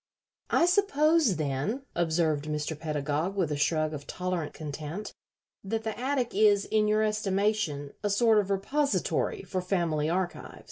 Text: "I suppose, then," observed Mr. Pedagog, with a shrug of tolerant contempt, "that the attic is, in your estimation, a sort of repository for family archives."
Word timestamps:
"I 0.49 0.65
suppose, 0.65 1.35
then," 1.35 1.83
observed 1.93 2.45
Mr. 2.45 2.75
Pedagog, 2.75 3.35
with 3.35 3.51
a 3.51 3.55
shrug 3.55 3.93
of 3.93 4.07
tolerant 4.07 4.51
contempt, 4.51 5.13
"that 5.63 5.83
the 5.83 5.95
attic 5.95 6.33
is, 6.33 6.65
in 6.65 6.87
your 6.87 7.03
estimation, 7.03 7.93
a 8.03 8.09
sort 8.09 8.39
of 8.39 8.49
repository 8.49 9.43
for 9.43 9.61
family 9.61 10.09
archives." 10.09 10.59